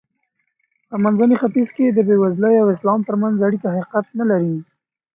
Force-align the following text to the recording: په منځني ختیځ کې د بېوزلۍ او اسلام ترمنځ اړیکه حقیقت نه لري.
په 0.89 0.95
منځني 1.03 1.35
ختیځ 1.41 1.67
کې 1.75 1.85
د 1.89 1.99
بېوزلۍ 2.07 2.55
او 2.61 2.67
اسلام 2.75 2.99
ترمنځ 3.07 3.35
اړیکه 3.47 3.67
حقیقت 3.73 4.05
نه 4.19 4.25
لري. 4.31 4.55